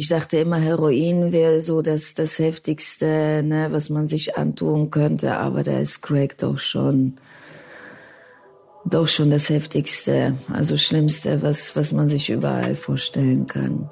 [0.00, 5.36] Ich dachte immer, Heroin wäre so das, das Heftigste, ne, was man sich antun könnte,
[5.36, 7.16] aber da ist Crack doch schon,
[8.84, 13.88] doch schon das Heftigste, also Schlimmste, was, was man sich überall vorstellen kann.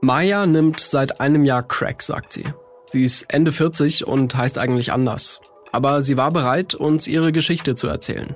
[0.00, 2.46] Maya nimmt seit einem Jahr Crack, sagt sie.
[2.88, 5.40] Sie ist Ende 40 und heißt eigentlich anders.
[5.70, 8.34] Aber sie war bereit, uns ihre Geschichte zu erzählen.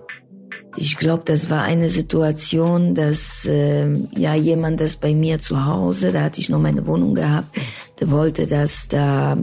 [0.76, 6.12] Ich glaube, das war eine Situation, dass äh, ja jemand das bei mir zu Hause,
[6.12, 7.48] da hatte ich noch meine Wohnung gehabt,
[7.98, 9.36] der wollte das da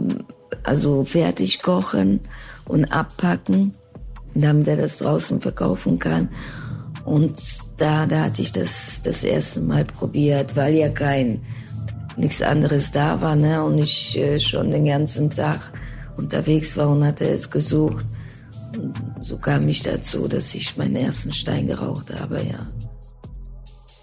[0.62, 2.20] also fertig kochen
[2.66, 3.72] und abpacken,
[4.34, 6.28] damit er das draußen verkaufen kann.
[7.04, 7.40] Und
[7.76, 11.40] da, da hatte ich das das erste Mal probiert, weil ja kein
[12.16, 13.62] nichts anderes da war, ne?
[13.62, 15.72] Und ich äh, schon den ganzen Tag
[16.16, 18.04] unterwegs war und hatte es gesucht.
[19.28, 22.66] So kam ich dazu, dass ich meinen ersten Stein geraucht habe, ja.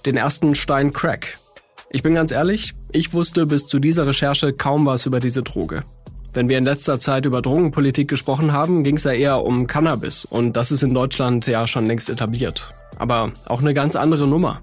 [0.06, 1.40] Den ersten Stein Crack.
[1.90, 5.82] Ich bin ganz ehrlich, ich wusste bis zu dieser Recherche kaum was über diese Droge.
[6.36, 10.26] Wenn wir in letzter Zeit über Drogenpolitik gesprochen haben, ging es ja eher um Cannabis
[10.26, 12.70] und das ist in Deutschland ja schon längst etabliert.
[13.00, 14.62] Aber auch eine ganz andere Nummer.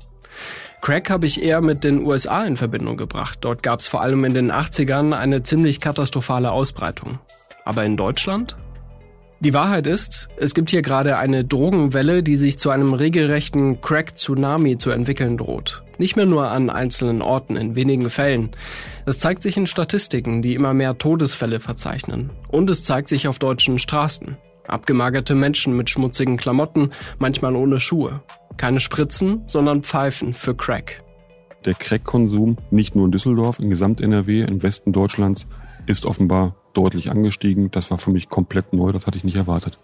[0.81, 3.41] Crack habe ich eher mit den USA in Verbindung gebracht.
[3.41, 7.19] Dort gab es vor allem in den 80ern eine ziemlich katastrophale Ausbreitung.
[7.65, 8.57] Aber in Deutschland?
[9.43, 14.79] Die Wahrheit ist, es gibt hier gerade eine Drogenwelle, die sich zu einem regelrechten Crack-Tsunami
[14.79, 15.83] zu entwickeln droht.
[15.99, 18.51] Nicht mehr nur an einzelnen Orten, in wenigen Fällen.
[19.05, 22.31] Es zeigt sich in Statistiken, die immer mehr Todesfälle verzeichnen.
[22.53, 24.37] Und es zeigt sich auf deutschen Straßen.
[24.69, 28.23] Abgemagerte Menschen mit schmutzigen Klamotten, manchmal ohne Schuhe.
[28.59, 31.03] Keine Spritzen, sondern Pfeifen für Crack.
[31.65, 35.49] Der Crack-Konsum nicht nur in Düsseldorf, in Gesamt-NRW, im Westen Deutschlands,
[35.87, 37.71] ist offenbar deutlich angestiegen.
[37.71, 39.79] Das war für mich komplett neu, das hatte ich nicht erwartet.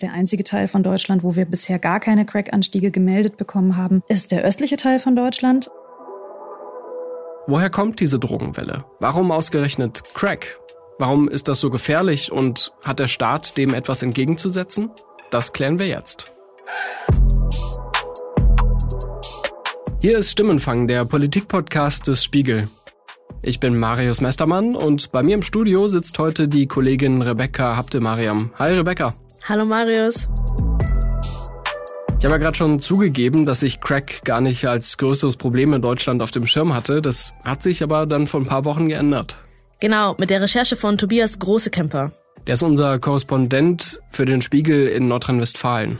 [0.00, 4.32] Der einzige Teil von Deutschland, wo wir bisher gar keine Crack-Anstiege gemeldet bekommen haben, ist
[4.32, 5.70] der östliche Teil von Deutschland.
[7.46, 8.84] Woher kommt diese Drogenwelle?
[9.00, 10.58] Warum ausgerechnet Crack?
[10.98, 14.90] Warum ist das so gefährlich und hat der Staat dem etwas entgegenzusetzen?
[15.30, 16.30] Das klären wir jetzt.
[20.00, 22.64] Hier ist Stimmenfang, der Politikpodcast des Spiegel.
[23.42, 28.50] Ich bin Marius Mestermann und bei mir im Studio sitzt heute die Kollegin Rebecca Habte-Mariam.
[28.58, 29.14] Hi Rebecca.
[29.48, 30.28] Hallo Marius.
[32.18, 35.80] Ich habe ja gerade schon zugegeben, dass ich Crack gar nicht als größeres Problem in
[35.80, 37.00] Deutschland auf dem Schirm hatte.
[37.00, 39.36] Das hat sich aber dann vor ein paar Wochen geändert.
[39.80, 42.12] Genau, mit der Recherche von Tobias Großekemper.
[42.46, 45.98] Der ist unser Korrespondent für den Spiegel in Nordrhein-Westfalen.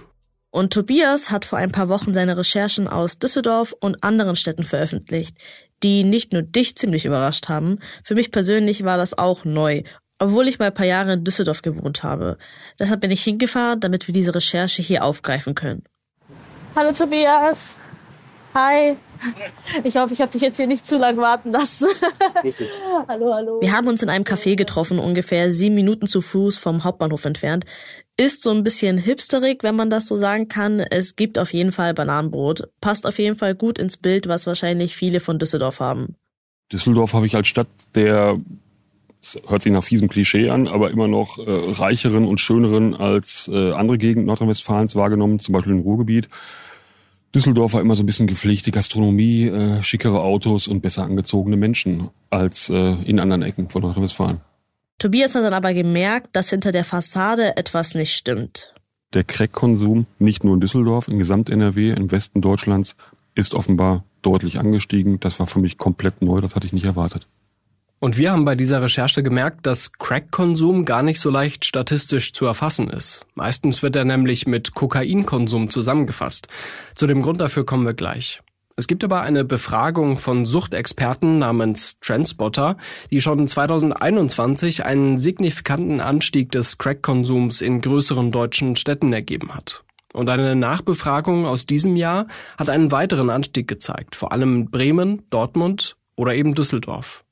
[0.50, 5.38] Und Tobias hat vor ein paar Wochen seine Recherchen aus Düsseldorf und anderen Städten veröffentlicht,
[5.82, 7.78] die nicht nur dich ziemlich überrascht haben.
[8.04, 9.82] Für mich persönlich war das auch neu,
[10.18, 12.36] obwohl ich mal ein paar Jahre in Düsseldorf gewohnt habe.
[12.78, 15.84] Deshalb bin ich hingefahren, damit wir diese Recherche hier aufgreifen können.
[16.76, 17.76] Hallo Tobias.
[18.54, 18.96] Hi.
[19.84, 21.86] Ich hoffe, ich habe dich jetzt hier nicht zu lang warten lassen.
[23.08, 23.60] hallo, hallo.
[23.60, 27.64] Wir haben uns in einem Café getroffen, ungefähr sieben Minuten zu Fuß vom Hauptbahnhof entfernt.
[28.16, 30.80] Ist so ein bisschen hipsterig, wenn man das so sagen kann.
[30.80, 32.68] Es gibt auf jeden Fall Bananenbrot.
[32.80, 36.16] Passt auf jeden Fall gut ins Bild, was wahrscheinlich viele von Düsseldorf haben.
[36.72, 38.40] Düsseldorf habe ich als Stadt der,
[39.46, 43.72] hört sich nach fiesem Klischee an, aber immer noch äh, reicheren und schöneren als äh,
[43.72, 46.28] andere Gegenden Nordrhein-Westfalens wahrgenommen, zum Beispiel im Ruhrgebiet.
[47.34, 52.10] Düsseldorf war immer so ein bisschen gepflegte Gastronomie, äh, schickere Autos und besser angezogene Menschen
[52.28, 54.40] als äh, in anderen Ecken von Nordrhein-Westfalen.
[54.98, 58.74] Tobias hat dann aber gemerkt, dass hinter der Fassade etwas nicht stimmt.
[59.14, 62.96] Der Crack-Konsum, nicht nur in Düsseldorf, in Gesamt-NRW, im Westen Deutschlands,
[63.34, 65.18] ist offenbar deutlich angestiegen.
[65.20, 67.26] Das war für mich komplett neu, das hatte ich nicht erwartet.
[68.02, 72.46] Und wir haben bei dieser Recherche gemerkt, dass Crack-Konsum gar nicht so leicht statistisch zu
[72.46, 73.26] erfassen ist.
[73.34, 76.48] Meistens wird er nämlich mit Kokainkonsum zusammengefasst.
[76.94, 78.40] Zu dem Grund dafür kommen wir gleich.
[78.76, 82.78] Es gibt aber eine Befragung von Suchtexperten namens Transporter,
[83.10, 89.84] die schon 2021 einen signifikanten Anstieg des Crack-Konsums in größeren deutschen Städten ergeben hat.
[90.14, 95.96] Und eine Nachbefragung aus diesem Jahr hat einen weiteren Anstieg gezeigt, vor allem Bremen, Dortmund
[96.16, 97.24] oder eben Düsseldorf.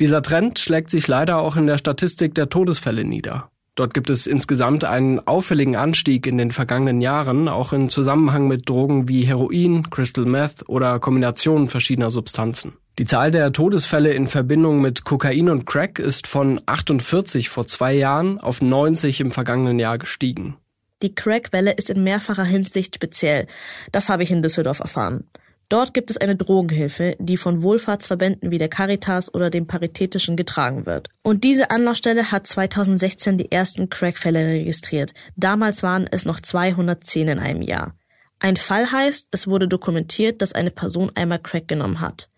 [0.00, 3.50] Dieser Trend schlägt sich leider auch in der Statistik der Todesfälle nieder.
[3.74, 8.68] Dort gibt es insgesamt einen auffälligen Anstieg in den vergangenen Jahren, auch in Zusammenhang mit
[8.68, 12.72] Drogen wie Heroin, Crystal Meth oder Kombinationen verschiedener Substanzen.
[12.98, 17.94] Die Zahl der Todesfälle in Verbindung mit Kokain und Crack ist von 48 vor zwei
[17.94, 20.56] Jahren auf 90 im vergangenen Jahr gestiegen.
[21.02, 23.46] Die Crack-Welle ist in mehrfacher Hinsicht speziell.
[23.92, 25.24] Das habe ich in Düsseldorf erfahren.
[25.70, 30.84] Dort gibt es eine Drogenhilfe, die von Wohlfahrtsverbänden wie der Caritas oder dem Paritätischen getragen
[30.84, 31.08] wird.
[31.22, 35.14] Und diese Anlaufstelle hat 2016 die ersten Crackfälle registriert.
[35.36, 37.94] Damals waren es noch 210 in einem Jahr.
[38.40, 42.28] Ein Fall heißt, es wurde dokumentiert, dass eine Person einmal Crack genommen hat.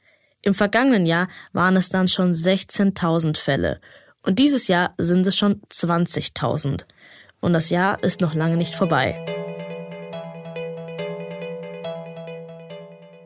[0.42, 3.80] Im vergangenen Jahr waren es dann schon 16.000 Fälle.
[4.22, 6.84] Und dieses Jahr sind es schon 20.000.
[7.40, 9.41] Und das Jahr ist noch lange nicht vorbei.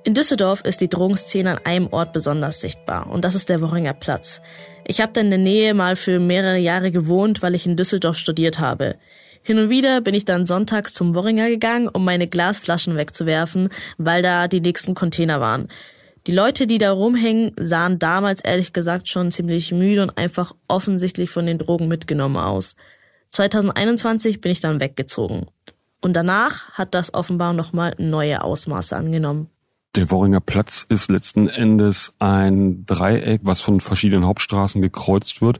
[0.06, 3.92] In Düsseldorf ist die Drogenszene an einem Ort besonders sichtbar und das ist der Worringer
[3.92, 4.40] Platz.
[4.86, 8.16] Ich habe da in der Nähe mal für mehrere Jahre gewohnt, weil ich in Düsseldorf
[8.16, 8.94] studiert habe.
[9.42, 13.68] Hin und wieder bin ich dann sonntags zum Worringer gegangen, um meine Glasflaschen wegzuwerfen,
[13.98, 15.66] weil da die nächsten Container waren.
[16.28, 21.30] Die Leute, die da rumhängen, sahen damals ehrlich gesagt schon ziemlich müde und einfach offensichtlich
[21.30, 22.76] von den Drogen mitgenommen aus.
[23.30, 25.46] 2021 bin ich dann weggezogen.
[26.00, 29.50] Und danach hat das offenbar nochmal neue Ausmaße angenommen.
[29.96, 35.58] Der Worringer Platz ist letzten Endes ein Dreieck, was von verschiedenen Hauptstraßen gekreuzt wird.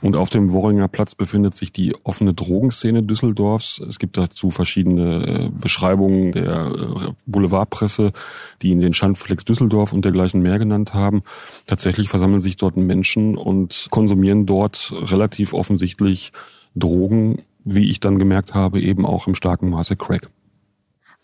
[0.00, 3.78] Und auf dem Worringer Platz befindet sich die offene Drogenszene Düsseldorfs.
[3.86, 8.12] Es gibt dazu verschiedene äh, Beschreibungen der äh, Boulevardpresse,
[8.62, 11.22] die in den Schandflex Düsseldorf und dergleichen mehr genannt haben.
[11.66, 16.32] Tatsächlich versammeln sich dort Menschen und konsumieren dort relativ offensichtlich
[16.74, 20.30] Drogen, wie ich dann gemerkt habe, eben auch im starken Maße Crack.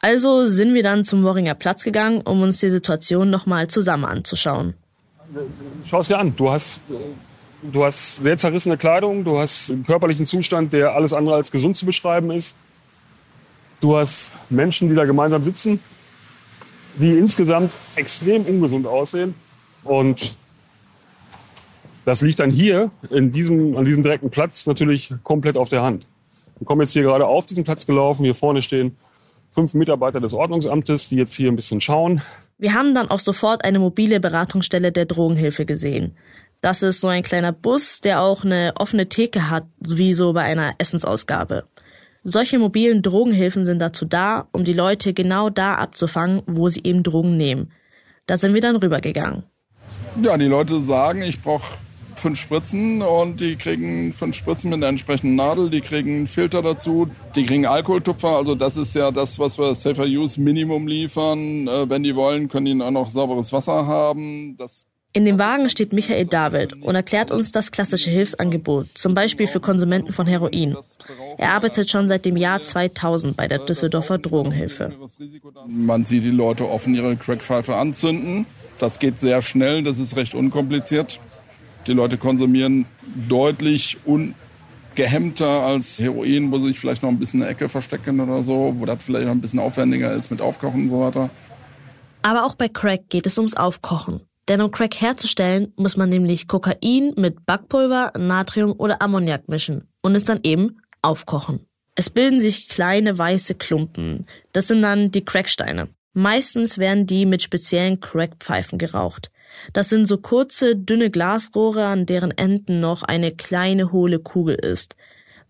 [0.05, 4.75] Also sind wir dann zum Worringer Platz gegangen, um uns die Situation nochmal zusammen anzuschauen.
[5.85, 6.35] Schau es dir an.
[6.35, 6.81] Du hast,
[7.63, 11.77] du hast sehr zerrissene Kleidung, du hast einen körperlichen Zustand, der alles andere als gesund
[11.77, 12.53] zu beschreiben ist.
[13.81, 15.79] Du hast Menschen, die da gemeinsam sitzen,
[16.97, 19.35] die insgesamt extrem ungesund aussehen.
[19.85, 20.35] Und
[22.05, 26.07] das liegt dann hier in diesem, an diesem direkten Platz natürlich komplett auf der Hand.
[26.59, 28.25] Wir kommen jetzt hier gerade auf diesen Platz gelaufen.
[28.25, 28.97] Hier vorne stehen
[29.55, 32.23] fünf Mitarbeiter des Ordnungsamtes, die jetzt hier ein bisschen schauen.
[32.59, 36.17] Wir haben dann auch sofort eine mobile Beratungsstelle der Drogenhilfe gesehen.
[36.61, 40.43] Das ist so ein kleiner Bus, der auch eine offene Theke hat, wie so bei
[40.43, 41.65] einer Essensausgabe.
[42.25, 47.03] Solche mobilen Drogenhilfen sind dazu da, um die Leute genau da abzufangen, wo sie eben
[47.03, 47.73] Drogen nehmen.
[48.27, 49.43] Da sind wir dann rübergegangen.
[50.23, 51.65] Ja, die Leute sagen, ich brauche
[52.23, 57.09] fünf Spritzen und die kriegen fünf Spritzen mit einer entsprechenden Nadel, die kriegen Filter dazu,
[57.35, 61.67] die kriegen Alkoholtupfer, also das ist ja das, was wir Safer Use Minimum liefern.
[61.67, 64.57] Äh, wenn die wollen, können die auch noch sauberes Wasser haben.
[64.57, 69.47] Das in dem Wagen steht Michael David und erklärt uns das klassische Hilfsangebot, zum Beispiel
[69.47, 70.75] für Konsumenten von Heroin.
[71.37, 74.91] Er arbeitet schon seit dem Jahr 2000 bei der Düsseldorfer Drogenhilfe.
[75.69, 78.47] Man sieht die Leute offen ihre Crackpfeife anzünden.
[78.79, 81.21] Das geht sehr schnell, das ist recht unkompliziert.
[81.87, 82.87] Die Leute konsumieren
[83.29, 88.21] deutlich ungehemmter als Heroin, wo sie sich vielleicht noch ein bisschen in der Ecke verstecken
[88.21, 91.31] oder so, wo das vielleicht noch ein bisschen aufwendiger ist mit Aufkochen und so weiter.
[92.23, 94.21] Aber auch bei Crack geht es ums Aufkochen.
[94.49, 100.15] Denn um Crack herzustellen, muss man nämlich Kokain mit Backpulver, Natrium oder Ammoniak mischen und
[100.15, 101.67] es dann eben aufkochen.
[101.95, 104.27] Es bilden sich kleine weiße Klumpen.
[104.53, 105.89] Das sind dann die Cracksteine.
[106.15, 109.31] Meistens werden die mit speziellen Crackpfeifen geraucht.
[109.73, 114.97] Das sind so kurze, dünne Glasrohre, an deren Enden noch eine kleine hohle Kugel ist.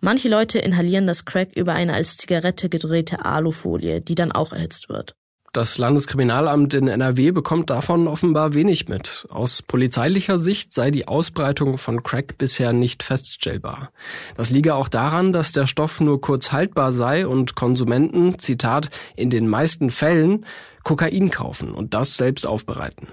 [0.01, 4.89] Manche Leute inhalieren das Crack über eine als Zigarette gedrehte Alufolie, die dann auch erhitzt
[4.89, 5.15] wird.
[5.53, 9.27] Das Landeskriminalamt in NRW bekommt davon offenbar wenig mit.
[9.29, 13.93] Aus polizeilicher Sicht sei die Ausbreitung von Crack bisher nicht feststellbar.
[14.35, 19.29] Das liege auch daran, dass der Stoff nur kurz haltbar sei und Konsumenten, Zitat, in
[19.29, 20.47] den meisten Fällen
[20.85, 23.09] Kokain kaufen und das selbst aufbereiten.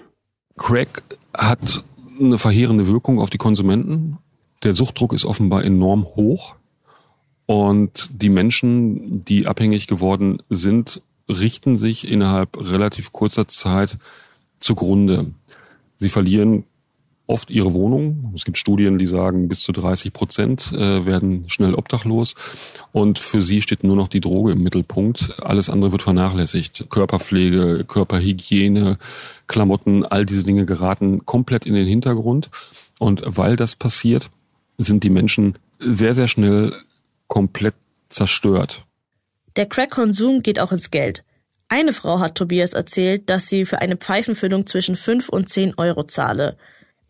[0.59, 1.83] Crack hat
[2.19, 4.17] eine verheerende Wirkung auf die Konsumenten.
[4.61, 6.55] Der Suchtdruck ist offenbar enorm hoch.
[7.45, 13.97] Und die Menschen, die abhängig geworden sind, richten sich innerhalb relativ kurzer Zeit
[14.59, 15.31] zugrunde.
[15.95, 16.65] Sie verlieren
[17.29, 18.33] oft ihre Wohnung.
[18.35, 22.33] Es gibt Studien, die sagen, bis zu 30 Prozent äh, werden schnell obdachlos.
[22.91, 25.39] Und für sie steht nur noch die Droge im Mittelpunkt.
[25.41, 26.87] Alles andere wird vernachlässigt.
[26.89, 28.97] Körperpflege, Körperhygiene,
[29.47, 32.49] Klamotten, all diese Dinge geraten komplett in den Hintergrund.
[32.97, 34.31] Und weil das passiert,
[34.79, 36.73] sind die Menschen sehr, sehr schnell
[37.27, 37.75] komplett
[38.09, 38.85] zerstört.
[39.55, 41.23] Der Crack-Konsum geht auch ins Geld.
[41.67, 46.05] Eine Frau hat Tobias erzählt, dass sie für eine Pfeifenfüllung zwischen 5 und 10 Euro
[46.05, 46.57] zahle.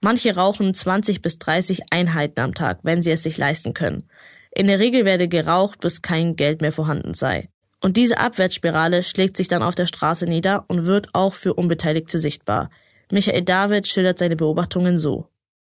[0.01, 4.10] Manche rauchen 20 bis 30 Einheiten am Tag, wenn sie es sich leisten können.
[4.51, 7.50] In der Regel werde geraucht, bis kein Geld mehr vorhanden sei.
[7.82, 12.20] Und diese Abwärtsspirale schlägt sich dann auf der Straße nieder und wird auch für Unbeteiligte
[12.20, 12.70] sichtbar.
[13.12, 15.27] Michael David schildert seine Beobachtungen so.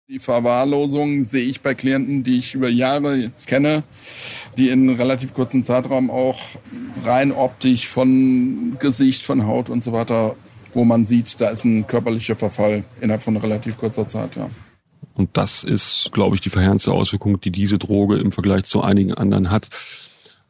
[0.07, 3.81] Die Verwahrlosung sehe ich bei Klienten, die ich über Jahre kenne,
[4.55, 6.39] die in relativ kurzen Zeitraum auch
[7.03, 10.35] rein optisch von Gesicht, von Haut und so weiter
[10.75, 14.49] wo man sieht, da ist ein körperlicher Verfall innerhalb von relativ kurzer Zeit, ja.
[15.13, 19.13] Und das ist, glaube ich, die verheerendste Auswirkung, die diese Droge im Vergleich zu einigen
[19.13, 19.69] anderen hat.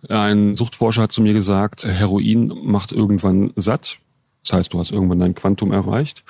[0.10, 4.00] Ein Suchtforscher hat zu mir gesagt, Heroin macht irgendwann satt.
[4.44, 6.24] Das heißt, du hast irgendwann dein Quantum erreicht,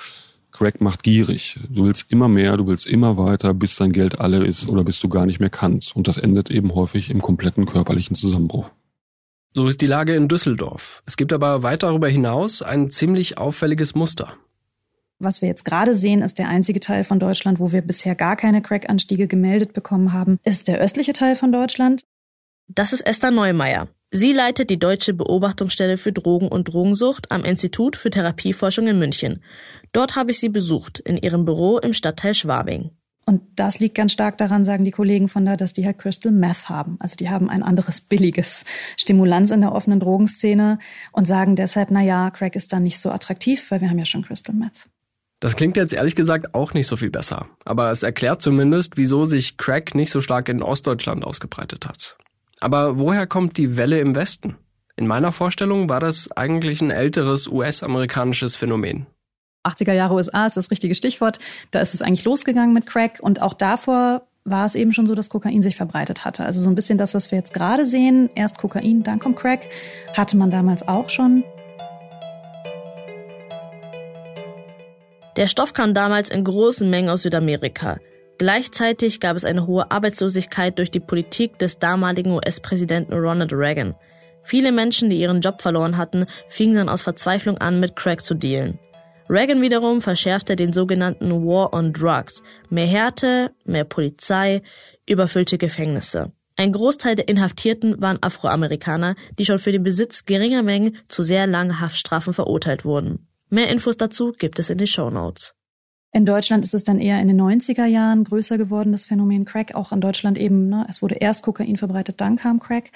[0.56, 1.58] Crack macht gierig.
[1.68, 4.98] Du willst immer mehr, du willst immer weiter, bis dein Geld alle ist oder bis
[5.00, 5.94] du gar nicht mehr kannst.
[5.94, 8.70] Und das endet eben häufig im kompletten körperlichen Zusammenbruch.
[9.56, 11.02] So ist die Lage in Düsseldorf.
[11.06, 14.34] Es gibt aber weit darüber hinaus ein ziemlich auffälliges Muster.
[15.18, 18.36] Was wir jetzt gerade sehen, ist der einzige Teil von Deutschland, wo wir bisher gar
[18.36, 22.04] keine Crack-Anstiege gemeldet bekommen haben, ist der östliche Teil von Deutschland.
[22.68, 23.88] Das ist Esther Neumeier.
[24.10, 29.42] Sie leitet die Deutsche Beobachtungsstelle für Drogen und Drogensucht am Institut für Therapieforschung in München.
[29.92, 32.90] Dort habe ich sie besucht, in ihrem Büro im Stadtteil Schwabing.
[33.28, 36.30] Und das liegt ganz stark daran, sagen die Kollegen von da, dass die halt Crystal
[36.30, 36.96] Meth haben.
[37.00, 38.64] Also die haben ein anderes billiges
[38.96, 40.78] Stimulanz in der offenen Drogenszene
[41.10, 44.04] und sagen deshalb, na ja, Crack ist dann nicht so attraktiv, weil wir haben ja
[44.04, 44.88] schon Crystal Meth.
[45.40, 47.48] Das klingt jetzt ehrlich gesagt auch nicht so viel besser.
[47.64, 52.16] Aber es erklärt zumindest, wieso sich Crack nicht so stark in Ostdeutschland ausgebreitet hat.
[52.60, 54.56] Aber woher kommt die Welle im Westen?
[54.94, 59.06] In meiner Vorstellung war das eigentlich ein älteres US-amerikanisches Phänomen.
[59.66, 61.38] 80er Jahre USA ist das richtige Stichwort.
[61.70, 65.14] Da ist es eigentlich losgegangen mit Crack und auch davor war es eben schon so,
[65.14, 66.44] dass Kokain sich verbreitet hatte.
[66.44, 68.30] Also so ein bisschen das, was wir jetzt gerade sehen.
[68.34, 69.62] Erst Kokain, dann kommt Crack.
[70.16, 71.42] Hatte man damals auch schon.
[75.36, 77.98] Der Stoff kam damals in großen Mengen aus Südamerika.
[78.38, 83.94] Gleichzeitig gab es eine hohe Arbeitslosigkeit durch die Politik des damaligen US-Präsidenten Ronald Reagan.
[84.42, 88.34] Viele Menschen, die ihren Job verloren hatten, fingen dann aus Verzweiflung an, mit Crack zu
[88.34, 88.78] dealen.
[89.28, 92.44] Reagan wiederum verschärfte den sogenannten War on Drugs.
[92.70, 94.62] Mehr Härte, mehr Polizei,
[95.08, 96.32] überfüllte Gefängnisse.
[96.56, 101.46] Ein Großteil der Inhaftierten waren Afroamerikaner, die schon für den Besitz geringer Mengen zu sehr
[101.46, 103.26] langen Haftstrafen verurteilt wurden.
[103.50, 105.54] Mehr Infos dazu gibt es in den Show Notes.
[106.12, 109.74] In Deutschland ist es dann eher in den 90er Jahren größer geworden, das Phänomen Crack.
[109.74, 112.90] Auch in Deutschland eben, ne, es wurde erst Kokain verbreitet, dann kam Crack.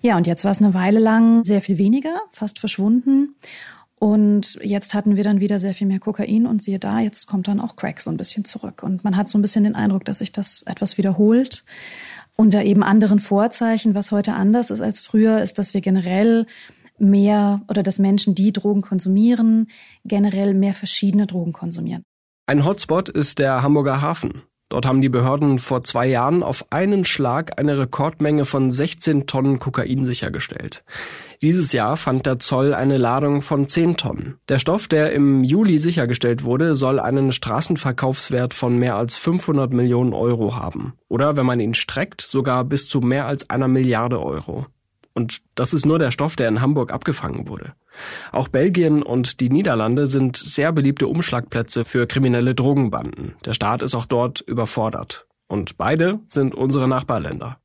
[0.00, 3.34] Ja, und jetzt war es eine Weile lang sehr viel weniger, fast verschwunden.
[4.04, 7.48] Und jetzt hatten wir dann wieder sehr viel mehr Kokain und siehe da, jetzt kommt
[7.48, 8.82] dann auch Crack so ein bisschen zurück.
[8.82, 11.64] Und man hat so ein bisschen den Eindruck, dass sich das etwas wiederholt.
[12.36, 16.44] Unter eben anderen Vorzeichen, was heute anders ist als früher, ist, dass wir generell
[16.98, 19.68] mehr oder dass Menschen, die Drogen konsumieren,
[20.04, 22.02] generell mehr verschiedene Drogen konsumieren.
[22.44, 24.42] Ein Hotspot ist der Hamburger Hafen.
[24.68, 29.60] Dort haben die Behörden vor zwei Jahren auf einen Schlag eine Rekordmenge von 16 Tonnen
[29.60, 30.84] Kokain sichergestellt.
[31.44, 34.38] Dieses Jahr fand der Zoll eine Ladung von 10 Tonnen.
[34.48, 40.14] Der Stoff, der im Juli sichergestellt wurde, soll einen Straßenverkaufswert von mehr als 500 Millionen
[40.14, 40.94] Euro haben.
[41.06, 44.64] Oder, wenn man ihn streckt, sogar bis zu mehr als einer Milliarde Euro.
[45.12, 47.74] Und das ist nur der Stoff, der in Hamburg abgefangen wurde.
[48.32, 53.34] Auch Belgien und die Niederlande sind sehr beliebte Umschlagplätze für kriminelle Drogenbanden.
[53.44, 55.26] Der Staat ist auch dort überfordert.
[55.46, 57.58] Und beide sind unsere Nachbarländer.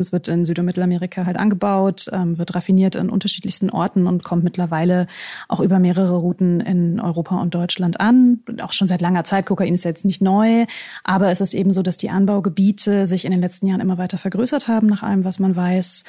[0.00, 4.22] Es wird in Süd- und Mittelamerika halt angebaut, ähm, wird raffiniert an unterschiedlichsten Orten und
[4.22, 5.08] kommt mittlerweile
[5.48, 8.38] auch über mehrere Routen in Europa und Deutschland an.
[8.62, 9.46] Auch schon seit langer Zeit.
[9.46, 10.66] Kokain ist jetzt nicht neu,
[11.02, 14.18] aber es ist eben so, dass die Anbaugebiete sich in den letzten Jahren immer weiter
[14.18, 16.04] vergrößert haben, nach allem, was man weiß.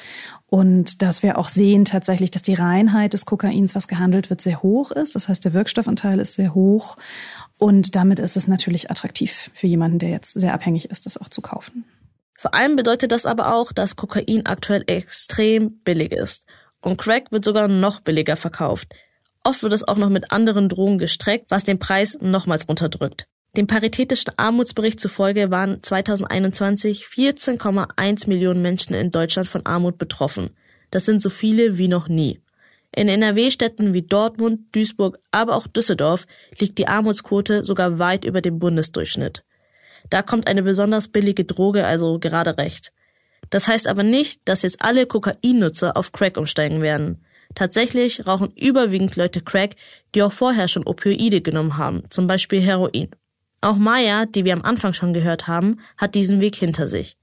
[0.46, 4.62] Und dass wir auch sehen tatsächlich, dass die Reinheit des Kokains, was gehandelt wird, sehr
[4.62, 5.16] hoch ist.
[5.16, 6.96] Das heißt, der Wirkstoffanteil ist sehr hoch.
[7.58, 11.28] Und damit ist es natürlich attraktiv für jemanden, der jetzt sehr abhängig ist, das auch
[11.28, 11.84] zu kaufen.
[12.40, 16.46] Vor allem bedeutet das aber auch, dass Kokain aktuell extrem billig ist.
[16.80, 18.88] Und Crack wird sogar noch billiger verkauft.
[19.44, 23.26] Oft wird es auch noch mit anderen Drogen gestreckt, was den Preis nochmals runterdrückt.
[23.58, 30.56] Dem Paritätischen Armutsbericht zufolge waren 2021 14,1 Millionen Menschen in Deutschland von Armut betroffen.
[30.90, 32.40] Das sind so viele wie noch nie.
[32.96, 36.26] In NRW-Städten wie Dortmund, Duisburg, aber auch Düsseldorf
[36.58, 39.44] liegt die Armutsquote sogar weit über dem Bundesdurchschnitt.
[40.08, 42.92] Da kommt eine besonders billige Droge also gerade recht.
[43.50, 47.24] Das heißt aber nicht, dass jetzt alle Kokainnutzer auf Crack umsteigen werden.
[47.54, 49.74] Tatsächlich rauchen überwiegend Leute Crack,
[50.14, 53.10] die auch vorher schon Opioide genommen haben, zum Beispiel Heroin.
[53.60, 57.16] Auch Maya, die wir am Anfang schon gehört haben, hat diesen Weg hinter sich.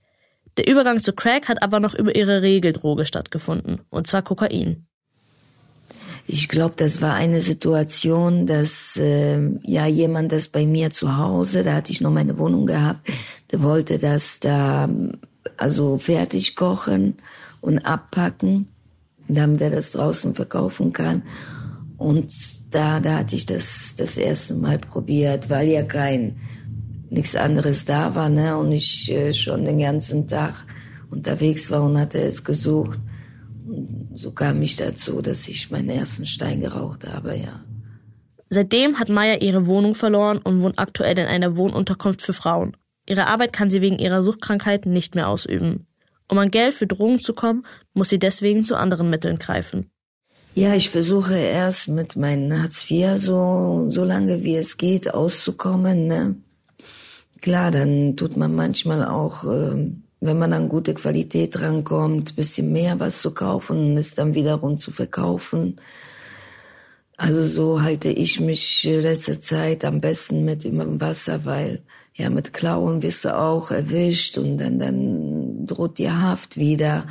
[0.58, 4.87] Der Übergang zu Crack hat aber noch über ihre Regeldroge stattgefunden, und zwar Kokain.
[6.30, 11.64] Ich glaube, das war eine Situation, dass äh, ja jemand das bei mir zu Hause,
[11.64, 13.10] da hatte ich noch meine Wohnung gehabt,
[13.50, 14.90] der wollte das da
[15.56, 17.16] also fertig kochen
[17.62, 18.68] und abpacken,
[19.30, 21.24] damit er das draußen verkaufen kann.
[21.98, 22.34] Und
[22.72, 26.36] da, da hatte ich das das erste Mal probiert, weil ja kein
[27.10, 28.58] nichts anderes da war, ne?
[28.58, 30.66] Und ich äh, schon den ganzen Tag
[31.10, 33.00] unterwegs war und hatte es gesucht
[34.18, 37.64] so kam ich dazu, dass ich meinen ersten Stein geraucht habe, ja.
[38.50, 42.76] Seitdem hat Maya ihre Wohnung verloren und wohnt aktuell in einer Wohnunterkunft für Frauen.
[43.08, 45.86] Ihre Arbeit kann sie wegen ihrer Suchtkrankheit nicht mehr ausüben.
[46.30, 49.92] Um an Geld für Drogen zu kommen, muss sie deswegen zu anderen Mitteln greifen.
[50.56, 56.08] Ja, ich versuche erst mit meinem Hartz IV so, so lange wie es geht auszukommen.
[56.08, 56.36] Ne?
[57.42, 63.00] Klar, dann tut man manchmal auch, äh, wenn man an gute Qualität rankommt, bisschen mehr
[63.00, 65.80] was zu kaufen und es dann wiederum zu verkaufen.
[67.18, 71.82] Also so halte ich mich letzte Zeit am besten mit über dem Wasser, weil
[72.14, 77.06] ja mit Klauen wirst du auch erwischt und dann, dann droht dir Haft wieder.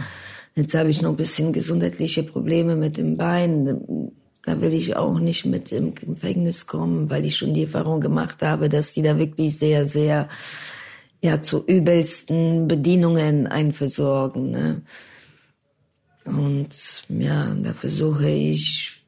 [0.55, 4.13] Jetzt habe ich noch ein bisschen gesundheitliche Probleme mit dem Bein.
[4.45, 8.43] Da will ich auch nicht mit im Gefängnis kommen, weil ich schon die Erfahrung gemacht
[8.43, 10.29] habe, dass die da wirklich sehr, sehr
[11.23, 14.51] ja zu übelsten Bedienungen einversorgen.
[14.51, 14.83] Ne?
[16.25, 19.05] Und ja, da versuche ich,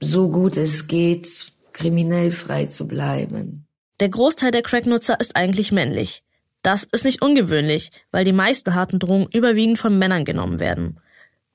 [0.00, 3.66] so gut es geht, kriminell frei zu bleiben.
[4.00, 6.22] Der Großteil der Cracknutzer ist eigentlich männlich.
[6.62, 11.00] Das ist nicht ungewöhnlich, weil die meisten harten Drogen überwiegend von Männern genommen werden.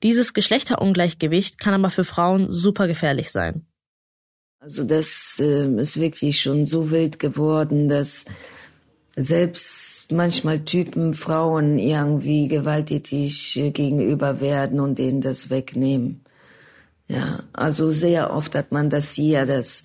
[0.02, 3.66] Dieses Geschlechterungleichgewicht kann aber für Frauen super gefährlich sein.
[4.60, 8.24] Also das äh, ist wirklich schon so wild geworden, dass
[9.16, 16.24] selbst manchmal Typen Frauen irgendwie gewalttätig äh, gegenüber werden und denen das wegnehmen.
[17.06, 19.84] Ja, also sehr oft hat man das hier, dass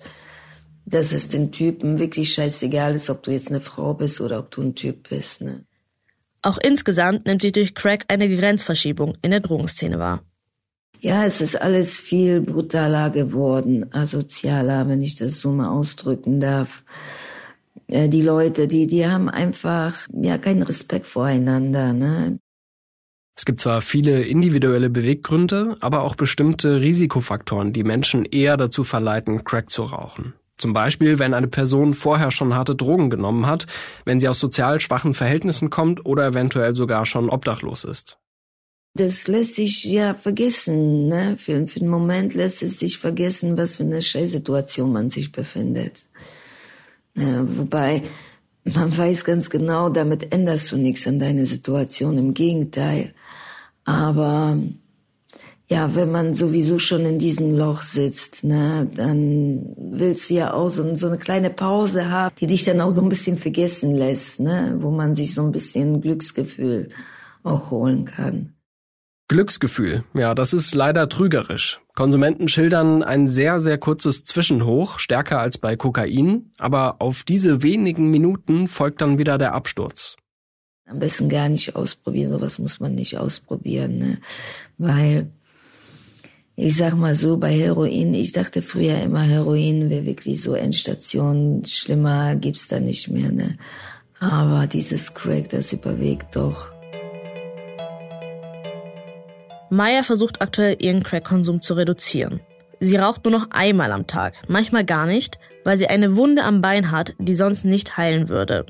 [0.90, 4.50] dass es den Typen wirklich scheißegal ist, ob du jetzt eine Frau bist oder ob
[4.50, 5.42] du ein Typ bist.
[5.42, 5.64] Ne?
[6.42, 10.22] Auch insgesamt nimmt sich durch Crack eine Grenzverschiebung in der Drogenszene wahr.
[11.00, 16.84] Ja, es ist alles viel brutaler geworden, asozialer, wenn ich das so mal ausdrücken darf.
[17.86, 21.92] Äh, die Leute, die, die haben einfach ja keinen Respekt voreinander.
[21.92, 22.38] Ne?
[23.36, 29.44] Es gibt zwar viele individuelle Beweggründe, aber auch bestimmte Risikofaktoren, die Menschen eher dazu verleiten,
[29.44, 30.34] Crack zu rauchen.
[30.58, 33.66] Zum Beispiel, wenn eine Person vorher schon harte Drogen genommen hat,
[34.04, 38.18] wenn sie aus sozial schwachen Verhältnissen kommt oder eventuell sogar schon obdachlos ist.
[38.94, 41.36] Das lässt sich ja vergessen, ne?
[41.38, 46.04] Für, für einen Moment lässt es sich vergessen, was für eine Scheißsituation man sich befindet.
[47.16, 48.02] Ja, wobei,
[48.64, 53.14] man weiß ganz genau, damit änderst du nichts an deiner Situation, im Gegenteil.
[53.84, 54.58] Aber
[55.68, 60.68] ja, wenn man sowieso schon in diesem Loch sitzt, ne, dann willst du ja auch
[60.68, 64.40] so, so eine kleine Pause haben, die dich dann auch so ein bisschen vergessen lässt,
[64.40, 66.90] ne, wo man sich so ein bisschen Glücksgefühl
[67.44, 68.54] auch holen kann.
[69.30, 71.80] Glücksgefühl, ja, das ist leider trügerisch.
[71.94, 78.10] Konsumenten schildern ein sehr, sehr kurzes Zwischenhoch, stärker als bei Kokain, aber auf diese wenigen
[78.10, 80.16] Minuten folgt dann wieder der Absturz.
[80.84, 84.18] Am besten gar nicht ausprobieren, sowas muss man nicht ausprobieren, ne?
[84.78, 85.30] weil
[86.56, 91.64] ich sag mal so, bei Heroin, ich dachte früher immer, Heroin wäre wirklich so Endstation,
[91.64, 93.58] schlimmer gibt's da nicht mehr, ne?
[94.18, 96.72] Aber dieses Crack, das überwiegt doch.
[99.70, 102.40] Maya versucht aktuell ihren Crack-Konsum zu reduzieren.
[102.80, 106.60] Sie raucht nur noch einmal am Tag, manchmal gar nicht, weil sie eine Wunde am
[106.60, 108.66] Bein hat, die sonst nicht heilen würde.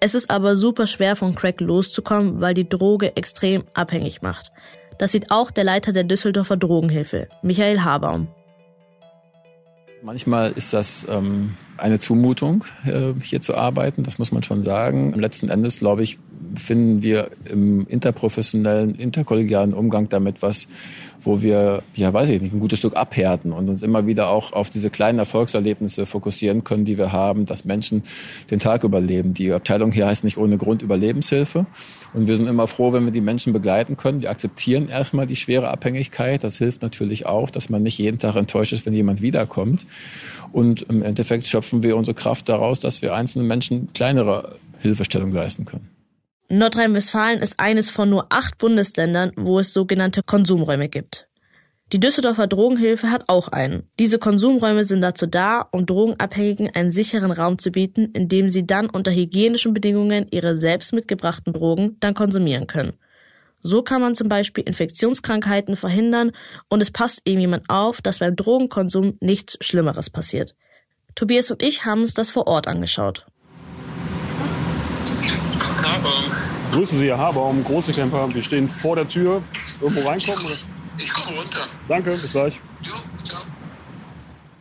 [0.00, 4.52] Es ist aber super schwer von Crack loszukommen, weil die Droge extrem abhängig macht.
[4.98, 8.28] Das sieht auch der Leiter der Düsseldorfer Drogenhilfe, Michael Habaum.
[10.02, 15.14] Manchmal ist das ähm, eine Zumutung, äh, hier zu arbeiten, das muss man schon sagen.
[15.14, 16.18] Letzten Endes, glaube ich,
[16.54, 20.68] finden wir im interprofessionellen, interkollegialen Umgang damit was,
[21.20, 24.52] wo wir, ja weiß ich nicht, ein gutes Stück abhärten und uns immer wieder auch
[24.52, 28.02] auf diese kleinen Erfolgserlebnisse fokussieren können, die wir haben, dass Menschen
[28.50, 29.34] den Tag überleben.
[29.34, 31.66] Die Abteilung hier heißt nicht ohne Grund Überlebenshilfe.
[32.14, 34.22] Und wir sind immer froh, wenn wir die Menschen begleiten können.
[34.22, 36.44] Wir akzeptieren erstmal die schwere Abhängigkeit.
[36.44, 39.86] Das hilft natürlich auch, dass man nicht jeden Tag enttäuscht ist, wenn jemand wiederkommt.
[40.52, 45.64] Und im Endeffekt schöpfen wir unsere Kraft daraus, dass wir einzelnen Menschen kleinere Hilfestellung leisten
[45.64, 45.95] können.
[46.48, 51.28] Nordrhein-Westfalen ist eines von nur acht Bundesländern, wo es sogenannte Konsumräume gibt.
[51.92, 53.88] Die Düsseldorfer Drogenhilfe hat auch einen.
[53.98, 58.66] Diese Konsumräume sind dazu da, um Drogenabhängigen einen sicheren Raum zu bieten, in dem sie
[58.66, 62.94] dann unter hygienischen Bedingungen ihre selbst mitgebrachten Drogen dann konsumieren können.
[63.62, 66.32] So kann man zum Beispiel Infektionskrankheiten verhindern
[66.68, 70.54] und es passt eben jemand auf, dass beim Drogenkonsum nichts Schlimmeres passiert.
[71.16, 73.26] Tobias und ich haben uns das vor Ort angeschaut.
[75.86, 76.24] Habaum.
[76.72, 78.32] Grüße Sie, Herr Habaum, große Camper.
[78.34, 79.42] Wir stehen vor der Tür.
[79.80, 80.46] Irgendwo reinkommen?
[80.46, 80.56] Oder?
[80.98, 81.60] Ich komme runter.
[81.88, 82.60] Danke, bis gleich.
[82.82, 82.94] Jo,
[83.24, 83.42] ciao.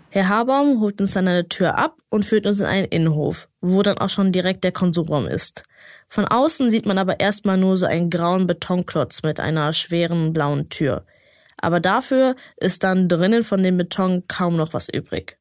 [0.09, 3.49] Herr Habaum holt uns dann an der Tür ab und führt uns in einen Innenhof,
[3.59, 5.63] wo dann auch schon direkt der Konsumraum ist.
[6.07, 10.69] Von außen sieht man aber erstmal nur so einen grauen Betonklotz mit einer schweren blauen
[10.69, 11.05] Tür.
[11.57, 15.37] Aber dafür ist dann drinnen von dem Beton kaum noch was übrig.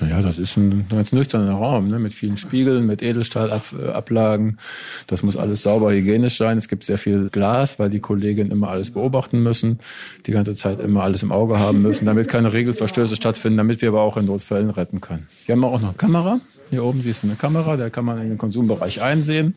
[0.00, 1.98] Naja, das ist ein ganz nüchterner Raum, ne?
[1.98, 4.58] mit vielen Spiegeln, mit Edelstahlablagen.
[5.06, 6.56] Das muss alles sauber hygienisch sein.
[6.58, 9.78] Es gibt sehr viel Glas, weil die Kolleginnen immer alles beobachten müssen,
[10.26, 13.90] die ganze Zeit immer alles im Auge haben müssen, damit keine Regelverstöße stattfinden, damit wir
[13.90, 15.26] aber auch in Notfällen retten können.
[15.46, 16.40] Wir haben auch noch eine Kamera.
[16.70, 19.54] Hier oben siehst du eine Kamera, da kann man in den Konsumbereich einsehen.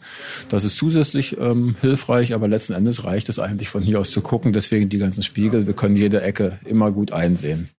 [0.49, 4.21] Das ist zusätzlich ähm, hilfreich, aber letzten Endes reicht es eigentlich von hier aus zu
[4.21, 4.53] gucken.
[4.53, 5.65] Deswegen die ganzen Spiegel.
[5.65, 7.69] Wir können jede Ecke immer gut einsehen.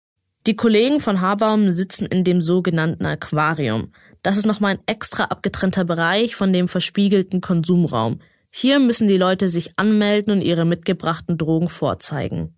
[0.48, 3.92] Die Kollegen von Habaum sitzen in dem sogenannten Aquarium.
[4.22, 8.20] Das ist nochmal ein extra abgetrennter Bereich von dem verspiegelten Konsumraum.
[8.48, 12.57] Hier müssen die Leute sich anmelden und ihre mitgebrachten Drogen vorzeigen.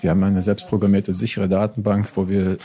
[0.00, 2.56] Wir haben eine selbstprogrammierte, sichere Datenbank, wo wir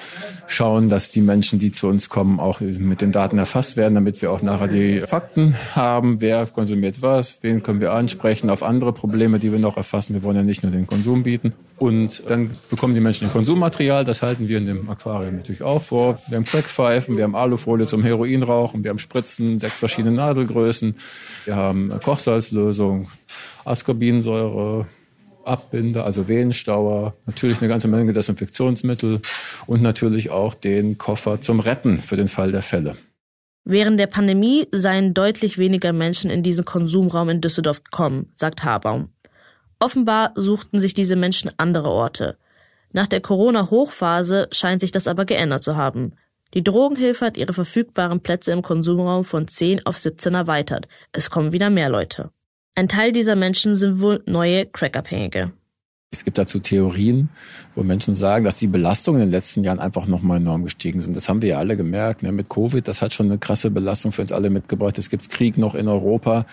[0.47, 4.21] schauen, dass die Menschen, die zu uns kommen, auch mit den Daten erfasst werden, damit
[4.21, 8.93] wir auch nachher die Fakten haben, wer konsumiert was, wen können wir ansprechen, auf andere
[8.93, 10.13] Probleme, die wir noch erfassen.
[10.13, 11.53] Wir wollen ja nicht nur den Konsum bieten.
[11.77, 16.19] Und dann bekommen die Menschen Konsummaterial, das halten wir in dem Aquarium natürlich auch vor.
[16.29, 20.95] Wir haben Crackpfeifen, wir haben Alufolie zum Heroinrauchen, wir haben Spritzen, sechs verschiedene Nadelgrößen,
[21.43, 23.09] wir haben Kochsalzlösung,
[23.65, 24.85] Ascorbinsäure,
[25.45, 29.21] Abbinder, also Venenstauer, natürlich eine ganze Menge Desinfektionsmittel
[29.67, 32.97] und natürlich auch den Koffer zum Retten für den Fall der Fälle.
[33.63, 39.09] Während der Pandemie seien deutlich weniger Menschen in diesen Konsumraum in Düsseldorf gekommen, sagt Habaum.
[39.79, 42.37] Offenbar suchten sich diese Menschen andere Orte.
[42.93, 46.13] Nach der Corona-Hochphase scheint sich das aber geändert zu haben.
[46.53, 50.87] Die Drogenhilfe hat ihre verfügbaren Plätze im Konsumraum von 10 auf 17 erweitert.
[51.11, 52.29] Es kommen wieder mehr Leute.
[52.77, 55.53] Ein Teil dieser Menschen sind wohl neue Crackabhängige.
[56.11, 57.29] Es gibt dazu Theorien,
[57.73, 61.15] wo Menschen sagen, dass die Belastungen in den letzten Jahren einfach nochmal enorm gestiegen sind.
[61.15, 62.23] Das haben wir ja alle gemerkt.
[62.23, 62.33] Ne?
[62.33, 64.97] Mit Covid, das hat schon eine krasse Belastung für uns alle mitgebracht.
[64.97, 66.45] Es gibt Krieg noch in Europa.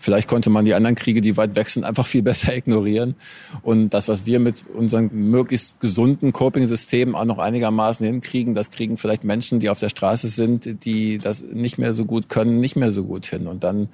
[0.00, 3.14] Vielleicht konnte man die anderen Kriege, die weit weg sind, einfach viel besser ignorieren.
[3.62, 8.96] Und das, was wir mit unseren möglichst gesunden Coping-Systemen auch noch einigermaßen hinkriegen, das kriegen
[8.96, 12.76] vielleicht Menschen, die auf der Straße sind, die das nicht mehr so gut können, nicht
[12.76, 13.46] mehr so gut hin.
[13.46, 13.88] Und dann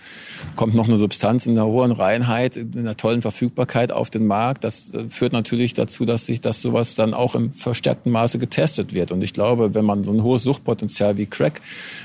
[0.56, 4.64] kommt noch eine Substanz in einer hohen Reinheit, in einer tollen Verfügbarkeit auf den Markt.
[4.64, 9.12] Das führt natürlich dazu, dass sich das sowas dann auch im verstärkten Maße getestet wird.
[9.12, 11.60] Und ich glaube, wenn man so ein hohes Suchtpotenzial wie Crack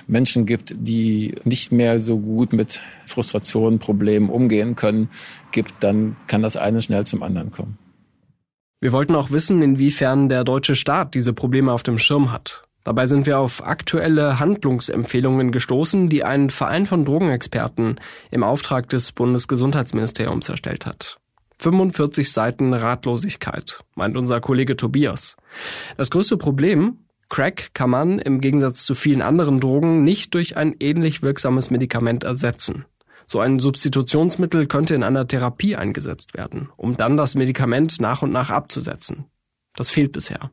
[0.07, 5.09] Menschen gibt, die nicht mehr so gut mit Frustrationen, Problemen umgehen können,
[5.51, 7.79] gibt, dann kann das eine schnell zum anderen kommen.
[8.79, 12.65] Wir wollten auch wissen, inwiefern der deutsche Staat diese Probleme auf dem Schirm hat.
[12.83, 17.99] Dabei sind wir auf aktuelle Handlungsempfehlungen gestoßen, die ein Verein von Drogenexperten
[18.29, 21.17] im Auftrag des Bundesgesundheitsministeriums erstellt hat.
[21.57, 25.35] 45 Seiten Ratlosigkeit, meint unser Kollege Tobias.
[25.97, 26.99] Das größte Problem,
[27.29, 32.23] Crack kann man im Gegensatz zu vielen anderen Drogen nicht durch ein ähnlich wirksames Medikament
[32.23, 32.85] ersetzen.
[33.31, 38.31] So ein Substitutionsmittel könnte in einer Therapie eingesetzt werden, um dann das Medikament nach und
[38.31, 39.25] nach abzusetzen.
[39.75, 40.49] Das fehlt bisher.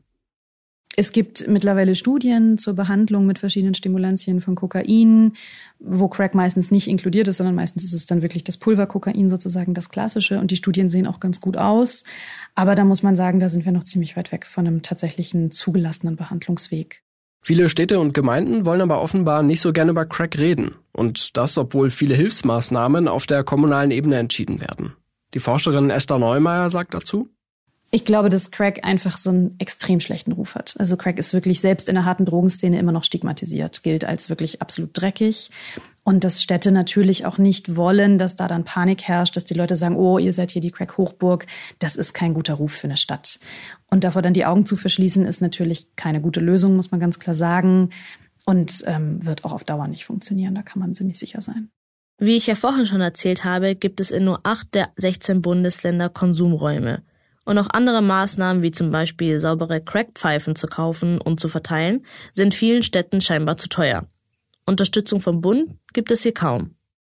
[0.95, 5.33] Es gibt mittlerweile Studien zur Behandlung mit verschiedenen Stimulantien von Kokain,
[5.79, 9.73] wo Crack meistens nicht inkludiert ist, sondern meistens ist es dann wirklich das Pulverkokain sozusagen
[9.73, 10.39] das klassische.
[10.39, 12.03] Und die Studien sehen auch ganz gut aus.
[12.53, 15.49] Aber da muss man sagen, da sind wir noch ziemlich weit weg von einem tatsächlichen
[15.49, 17.03] zugelassenen Behandlungsweg.
[17.47, 20.75] Viele Städte und Gemeinden wollen aber offenbar nicht so gerne über Crack reden.
[20.91, 24.97] Und das, obwohl viele Hilfsmaßnahmen auf der kommunalen Ebene entschieden werden.
[25.33, 27.29] Die Forscherin Esther Neumeier sagt dazu,
[27.89, 30.75] ich glaube, dass Crack einfach so einen extrem schlechten Ruf hat.
[30.77, 34.61] Also Crack ist wirklich selbst in der harten Drogenszene immer noch stigmatisiert, gilt als wirklich
[34.61, 35.51] absolut dreckig.
[36.03, 39.77] Und dass Städte natürlich auch nicht wollen, dass da dann Panik herrscht, dass die Leute
[39.77, 41.47] sagen, oh, ihr seid hier die Crack-Hochburg.
[41.79, 43.39] Das ist kein guter Ruf für eine Stadt.
[43.89, 47.19] Und davor dann die Augen zu verschließen, ist natürlich keine gute Lösung, muss man ganz
[47.19, 47.91] klar sagen.
[48.45, 50.55] Und ähm, wird auch auf Dauer nicht funktionieren.
[50.55, 51.69] Da kann man ziemlich sicher sein.
[52.19, 56.09] Wie ich ja vorhin schon erzählt habe, gibt es in nur acht der 16 Bundesländer
[56.09, 57.03] Konsumräume
[57.47, 62.53] und auch andere Maßnahmen wie zum Beispiel saubere Crackpfeifen zu kaufen und zu verteilen, sind
[62.53, 64.05] vielen Städten scheinbar zu teuer.
[64.65, 66.75] Unterstützung vom Bund gibt es hier kaum.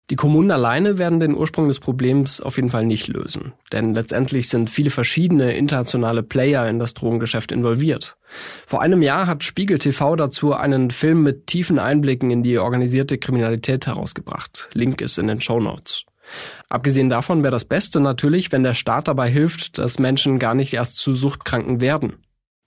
[0.10, 4.48] Die Kommunen alleine werden den Ursprung des Problems auf jeden Fall nicht lösen, denn letztendlich
[4.48, 8.18] sind viele verschiedene internationale Player in das Drogengeschäft involviert.
[8.66, 13.18] Vor einem Jahr hat Spiegel TV dazu einen Film mit tiefen Einblicken in die organisierte
[13.18, 14.70] Kriminalität herausgebracht.
[14.74, 16.06] Link ist in den Show Notes.
[16.70, 20.74] Abgesehen davon wäre das Beste natürlich, wenn der Staat dabei hilft, dass Menschen gar nicht
[20.74, 22.16] erst zu Suchtkranken werden.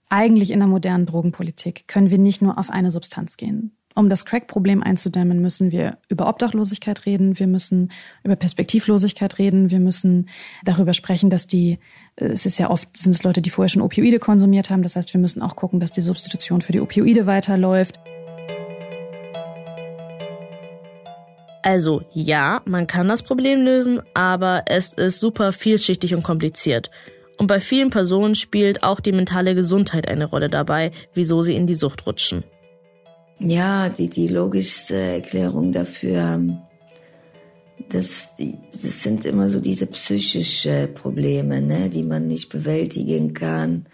[0.09, 3.75] Eigentlich in der modernen Drogenpolitik können wir nicht nur auf eine Substanz gehen.
[3.97, 7.93] Um das Crack-Problem einzudämmen, müssen wir über Obdachlosigkeit reden, wir müssen
[8.25, 10.27] über Perspektivlosigkeit reden, wir müssen
[10.65, 11.79] darüber sprechen, dass die,
[12.17, 14.83] äh, es ist ja oft, sind es Leute, die vorher schon Opioide konsumiert haben.
[14.83, 17.97] Das heißt, wir müssen auch gucken, dass die Substitution für die Opioide weiterläuft.
[21.65, 26.91] Also ja, man kann das Problem lösen, aber es ist super vielschichtig und kompliziert.
[27.39, 31.65] Und bei vielen Personen spielt auch die mentale Gesundheit eine Rolle dabei, wieso sie in
[31.65, 32.43] die Sucht rutschen.
[33.39, 36.39] Ja, die, die logischste Erklärung dafür,
[37.89, 43.87] das, die, das sind immer so diese psychischen Probleme, ne, die man nicht bewältigen kann.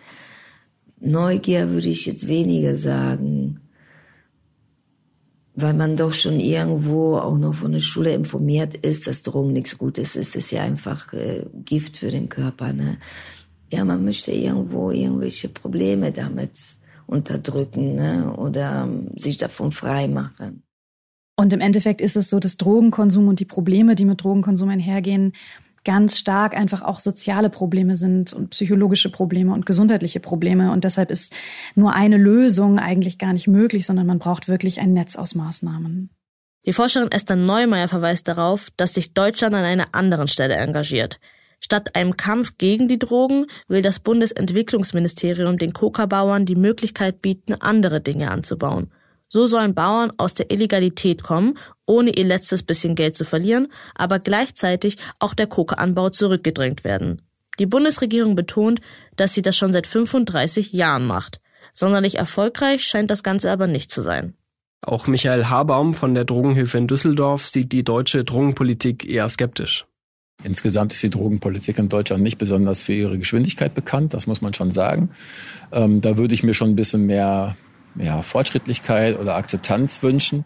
[1.00, 3.62] Neugier würde ich jetzt weniger sagen,
[5.62, 9.78] weil man doch schon irgendwo auch noch von der Schule informiert ist, dass Drogen nichts
[9.78, 10.30] Gutes ist.
[10.30, 12.74] Es ist ja einfach äh, Gift für den Körper.
[12.74, 12.98] Ne?
[13.72, 16.60] Ja, man möchte irgendwo irgendwelche Probleme damit
[17.08, 18.34] unterdrücken ne?
[18.36, 20.64] oder um, sich davon frei machen.
[21.38, 25.34] Und im Endeffekt ist es so, dass Drogenkonsum und die Probleme, die mit Drogenkonsum einhergehen,
[25.84, 30.72] ganz stark einfach auch soziale Probleme sind und psychologische Probleme und gesundheitliche Probleme.
[30.72, 31.34] Und deshalb ist
[31.76, 36.10] nur eine Lösung eigentlich gar nicht möglich, sondern man braucht wirklich ein Netz aus Maßnahmen.
[36.66, 41.20] Die Forscherin Esther Neumeier verweist darauf, dass sich Deutschland an einer anderen Stelle engagiert.
[41.60, 48.02] Statt einem Kampf gegen die Drogen will das Bundesentwicklungsministerium den Coca-Bauern die Möglichkeit bieten, andere
[48.02, 48.92] Dinge anzubauen.
[49.34, 54.20] So sollen Bauern aus der Illegalität kommen, ohne ihr letztes bisschen Geld zu verlieren, aber
[54.20, 57.22] gleichzeitig auch der Kokaanbau zurückgedrängt werden.
[57.58, 58.82] Die Bundesregierung betont,
[59.16, 61.40] dass sie das schon seit 35 Jahren macht.
[61.74, 64.34] Sonderlich erfolgreich scheint das Ganze aber nicht zu sein.
[64.82, 69.86] Auch Michael Habaum von der Drogenhilfe in Düsseldorf sieht die deutsche Drogenpolitik eher skeptisch.
[70.44, 74.54] Insgesamt ist die Drogenpolitik in Deutschland nicht besonders für ihre Geschwindigkeit bekannt, das muss man
[74.54, 75.12] schon sagen.
[75.72, 77.56] Ähm, da würde ich mir schon ein bisschen mehr
[77.96, 80.46] ja, Fortschrittlichkeit oder Akzeptanz wünschen.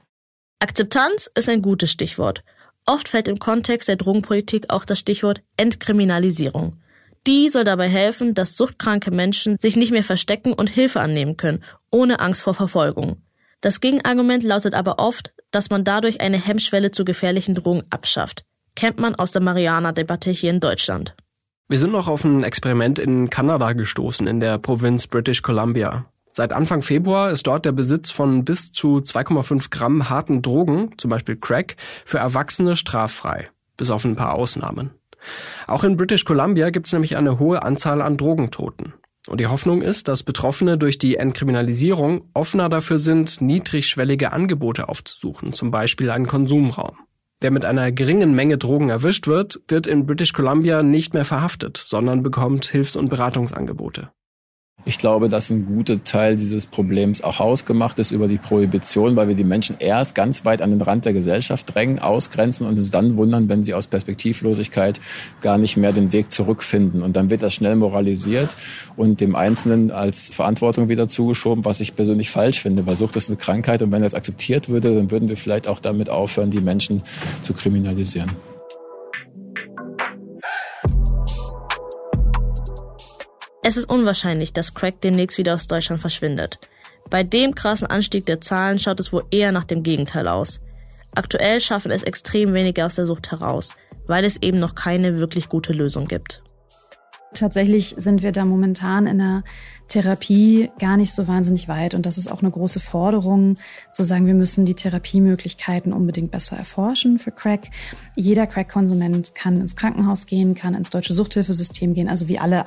[0.60, 2.44] Akzeptanz ist ein gutes Stichwort.
[2.86, 6.80] Oft fällt im Kontext der Drogenpolitik auch das Stichwort Entkriminalisierung.
[7.28, 11.64] Die soll dabei helfen, dass suchtkranke Menschen sich nicht mehr verstecken und Hilfe annehmen können,
[11.90, 13.24] ohne Angst vor Verfolgung.
[13.62, 18.46] Das Gegenargument lautet aber oft, dass man dadurch eine Hemmschwelle zu gefährlichen Drogen abschafft.
[18.76, 21.16] Kennt man aus der Mariana-Debatte hier in Deutschland.
[21.68, 26.06] Wir sind noch auf ein Experiment in Kanada gestoßen, in der Provinz British Columbia.
[26.38, 31.10] Seit Anfang Februar ist dort der Besitz von bis zu 2,5 Gramm harten Drogen, zum
[31.10, 34.92] Beispiel Crack, für Erwachsene straffrei, bis auf ein paar Ausnahmen.
[35.66, 38.96] Auch in British Columbia gibt es nämlich eine hohe Anzahl an Drogentoten.
[39.30, 45.54] Und die Hoffnung ist, dass Betroffene durch die Entkriminalisierung offener dafür sind, niedrigschwellige Angebote aufzusuchen,
[45.54, 46.98] zum Beispiel einen Konsumraum.
[47.40, 51.78] Wer mit einer geringen Menge Drogen erwischt wird, wird in British Columbia nicht mehr verhaftet,
[51.78, 54.10] sondern bekommt Hilfs- und Beratungsangebote.
[54.88, 59.28] Ich glaube, dass ein guter Teil dieses Problems auch hausgemacht ist über die Prohibition, weil
[59.28, 62.92] wir die Menschen erst ganz weit an den Rand der Gesellschaft drängen, ausgrenzen und uns
[62.92, 65.00] dann wundern, wenn sie aus Perspektivlosigkeit
[65.42, 67.02] gar nicht mehr den Weg zurückfinden.
[67.02, 68.56] Und dann wird das schnell moralisiert
[68.96, 73.28] und dem Einzelnen als Verantwortung wieder zugeschoben, was ich persönlich falsch finde, weil Sucht ist
[73.30, 76.62] eine Krankheit und wenn das akzeptiert würde, dann würden wir vielleicht auch damit aufhören, die
[76.62, 77.02] Menschen
[77.42, 78.34] zu kriminalisieren.
[83.68, 86.60] Es ist unwahrscheinlich, dass Crack demnächst wieder aus Deutschland verschwindet.
[87.10, 90.62] Bei dem krassen Anstieg der Zahlen schaut es wohl eher nach dem Gegenteil aus.
[91.16, 93.74] Aktuell schaffen es extrem wenige aus der Sucht heraus,
[94.06, 96.44] weil es eben noch keine wirklich gute Lösung gibt.
[97.36, 99.44] Tatsächlich sind wir da momentan in einer
[99.88, 101.94] Therapie gar nicht so wahnsinnig weit.
[101.94, 103.56] Und das ist auch eine große Forderung,
[103.94, 107.68] zu sagen, wir müssen die Therapiemöglichkeiten unbedingt besser erforschen für Crack.
[108.16, 112.66] Jeder Crack-Konsument kann ins Krankenhaus gehen, kann ins deutsche Suchthilfesystem gehen, also wie alle,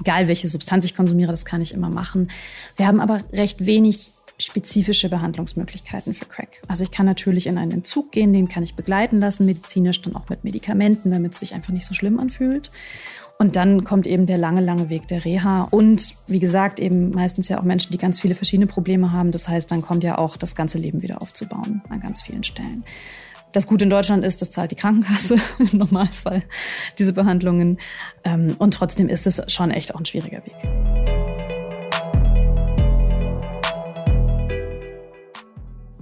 [0.00, 2.30] egal welche Substanz ich konsumiere, das kann ich immer machen.
[2.76, 6.62] Wir haben aber recht wenig spezifische Behandlungsmöglichkeiten für Crack.
[6.66, 10.16] Also ich kann natürlich in einen Entzug gehen, den kann ich begleiten lassen, medizinisch dann
[10.16, 12.70] auch mit Medikamenten, damit es sich einfach nicht so schlimm anfühlt.
[13.44, 15.68] Und dann kommt eben der lange, lange Weg der Reha.
[15.70, 19.32] Und wie gesagt, eben meistens ja auch Menschen, die ganz viele verschiedene Probleme haben.
[19.32, 22.84] Das heißt, dann kommt ja auch das ganze Leben wieder aufzubauen an ganz vielen Stellen.
[23.52, 26.42] Das Gute in Deutschland ist, das zahlt die Krankenkasse im Normalfall,
[26.98, 27.76] diese Behandlungen.
[28.24, 30.54] Ähm, und trotzdem ist es schon echt auch ein schwieriger Weg.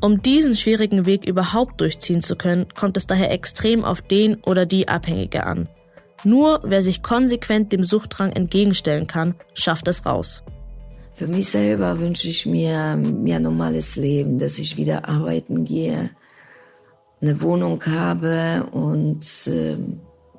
[0.01, 4.65] Um diesen schwierigen Weg überhaupt durchziehen zu können, kommt es daher extrem auf den oder
[4.65, 5.69] die Abhängige an.
[6.25, 10.43] Nur wer sich konsequent dem Suchtdrang entgegenstellen kann, schafft es raus.
[11.15, 16.11] Für mich selber wünsche ich mir mehr normales Leben, dass ich wieder arbeiten gehe,
[17.21, 19.77] eine Wohnung habe und äh,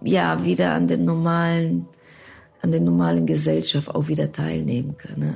[0.03, 1.87] ja wieder an den normalen,
[2.61, 5.19] an der normalen Gesellschaft auch wieder teilnehmen kann.
[5.19, 5.35] Ne?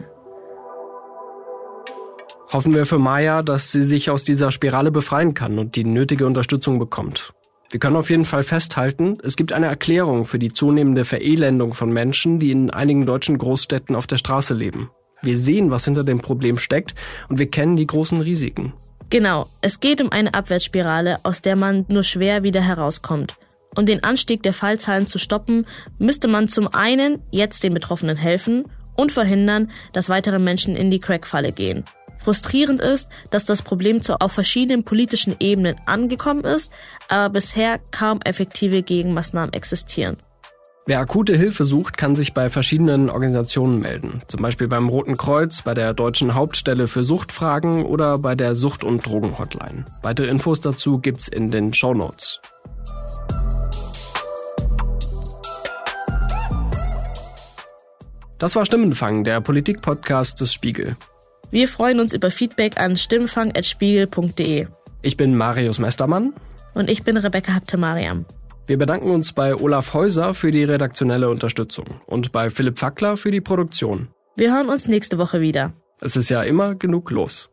[2.52, 6.26] Hoffen wir für Maya, dass sie sich aus dieser Spirale befreien kann und die nötige
[6.26, 7.34] Unterstützung bekommt.
[7.70, 11.92] Wir können auf jeden Fall festhalten, es gibt eine Erklärung für die zunehmende Verelendung von
[11.92, 14.90] Menschen, die in einigen deutschen Großstädten auf der Straße leben.
[15.22, 16.96] Wir sehen, was hinter dem Problem steckt
[17.30, 18.74] und wir kennen die großen Risiken.
[19.10, 23.36] Genau, es geht um eine Abwärtsspirale, aus der man nur schwer wieder herauskommt.
[23.76, 25.66] Um den Anstieg der Fallzahlen zu stoppen,
[26.00, 28.64] müsste man zum einen jetzt den Betroffenen helfen
[28.96, 31.84] und verhindern, dass weitere Menschen in die Crack-Falle gehen.
[32.28, 36.74] Frustrierend ist, dass das Problem zwar auf verschiedenen politischen Ebenen angekommen ist,
[37.08, 40.18] aber bisher kaum effektive Gegenmaßnahmen existieren.
[40.86, 44.24] Wer akute Hilfe sucht, kann sich bei verschiedenen Organisationen melden.
[44.28, 48.84] Zum Beispiel beim Roten Kreuz, bei der Deutschen Hauptstelle für Suchtfragen oder bei der Sucht-
[48.84, 49.86] und Drogenhotline.
[50.02, 52.42] Weitere Infos dazu gibt's in den Show Notes.
[58.38, 60.98] Das war Stimmenfang, der Politik-Podcast des Spiegel.
[61.50, 64.68] Wir freuen uns über Feedback an stimmfang.spiegel.de.
[65.02, 66.34] Ich bin Marius Mestermann.
[66.74, 68.26] Und ich bin Rebecca Haptemariam.
[68.68, 73.32] Wir bedanken uns bei Olaf Häuser für die redaktionelle Unterstützung und bei Philipp Fackler für
[73.32, 74.10] die Produktion.
[74.36, 75.74] Wir hören uns nächste Woche wieder.
[76.02, 77.50] Es ist ja immer genug los.